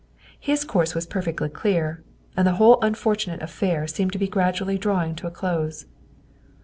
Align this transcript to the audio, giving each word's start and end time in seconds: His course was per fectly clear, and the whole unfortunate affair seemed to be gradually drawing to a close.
His 0.39 0.63
course 0.65 0.95
was 0.95 1.05
per 1.05 1.21
fectly 1.21 1.53
clear, 1.53 2.01
and 2.35 2.47
the 2.47 2.53
whole 2.53 2.79
unfortunate 2.81 3.43
affair 3.43 3.85
seemed 3.85 4.11
to 4.13 4.17
be 4.17 4.27
gradually 4.27 4.79
drawing 4.79 5.13
to 5.17 5.27
a 5.27 5.31
close. 5.31 5.85